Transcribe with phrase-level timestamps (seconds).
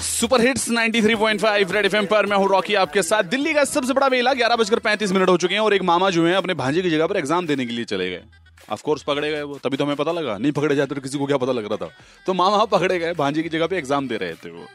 [0.00, 4.06] Super hits 93.5 red FM पर मैं हूँ रॉकी आपके साथ। दिल्ली का सबसे बड़ा
[4.06, 6.82] वेला ग्यारह बजकर पैंतीस मिनट हो चुके हैं और एक मामा जो है अपने भांजे
[6.82, 8.22] की जगह पर एग्ज़ाम देने के लिए चले गए।
[8.72, 11.18] ऑफ़ कोर्स पकड़े गए वो, तभी तो हमें पता लगा। नहीं पकड़े जाते तो किसी
[11.18, 11.90] को क्या पता लग रहा था।
[12.26, 14.66] तो मामा पकड़े गए, भांजे की जगह पे एग्ज़ाम दे रहे थे वो।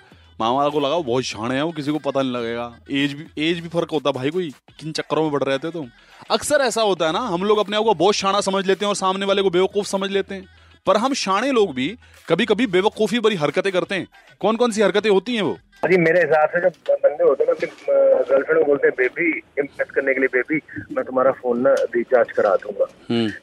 [0.42, 3.60] मामा को लगा, बहुत शाणे है वो, किसी को पता नहीं लगेगा। एज भी एज
[3.60, 4.50] भी फ़र्क होता भाई कोई।
[4.80, 5.88] किन चक्करों में बढ़ रहे थे तुम?
[6.32, 8.90] अक्सर ऐसा होता है ना, हम लोग अपने आप को बहुत शाणा समझ लेते हैं
[8.90, 10.57] और सामने वाले को बेवकूफ़ समझ लेते हैं।
[10.88, 11.88] पर हम शाणे लोग भी
[12.28, 14.07] कभी कभी बेवकूफ़ी भरी हरकतें करते हैं।
[14.42, 15.57] कौन कौन सी हरकतें होती हैं वो?
[15.89, 19.28] जी मेरे हिसाब से जो बंदे होते हैं ना गर्लफ्रेंड को बोलते हैं बेबी
[19.60, 20.60] इम्प्रेस करने के लिए बेबी
[20.96, 22.88] मैं तुम्हारा फ़ोन ना रिचार्ज करा दूँगा।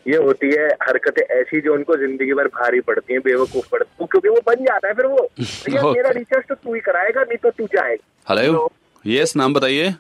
[0.09, 4.09] ये होती है हरकतें ऐसी जो उनको ज़िंदगी भर भारी पड़ती हैं बेवकूफ़ पड़ती हैं।
[4.11, 5.29] क्योंकि वो बन जाता है फिर वो।
[5.93, 8.71] मेरा रिचार्ज तो तू ही कराएगा नहीं तो तू जाएगा। हेलो
[9.05, 9.91] यस नाम बताइए।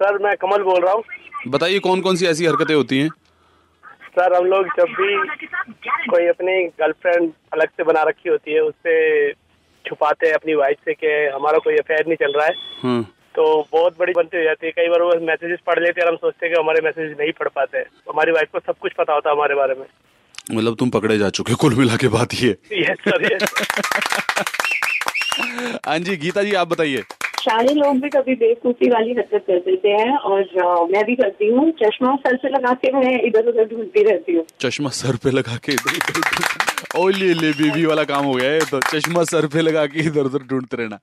[0.00, 1.02] सर मैं कमल बोल रहा हूँ।
[1.48, 3.10] बताइए कौन कौन सी ऐसी हरकतें होती हैं?
[4.18, 5.16] सर हम लोग जब भी
[6.10, 9.32] कोई अपनी गर्लफ्रेंड अलग से बना रखी होती है उससे
[9.84, 13.68] छुपाते हैं अपनी वाइफ से कि हमारा कोई अफेयर नहीं चल रहा है। हाँ तो
[13.72, 16.16] बहुत बड़ी बनती हो जाती है। कई बार वो मैसेजेस पढ़ लेते हैं और हम
[16.16, 19.12] सोचते हैं कि हमारे मैसेज नहीं पढ़ पाते। हैं हमारी वाइफ को सब कुछ पता
[19.12, 19.86] होता है हमारे बारे में।
[20.54, 22.56] मतलब तुम पकड़े जा चुके कुल मिला के बात ये।
[25.86, 27.02] हाँ जी गीता जी आप बताइए।
[27.44, 31.70] शादी लोग भी कभी बेवकूफ़ी वाली हरकत कर देते हैं और मैं भी करती हूँ।
[31.82, 35.56] चश्मा सर से लगा के मैं इधर उधर ढूंढती रहती हूँ। चश्मा सर पे लगा
[35.64, 39.86] के इधर उधर ले बेबी वाला काम हो गया है तो। चश्मा सर पे लगा
[39.86, 40.98] के इधर उधर ढूंढते रहना।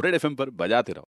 [0.00, 1.00] रेड एफएम पर बजाते रहो।